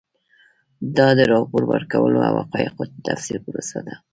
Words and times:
دا 0.97 1.07
د 1.17 1.19
راپور 1.31 1.61
ورکولو 1.73 2.19
او 2.29 2.33
حقایقو 2.41 2.83
د 2.91 2.95
تفسیر 3.07 3.37
پروسه 3.45 3.79
ده. 3.87 3.95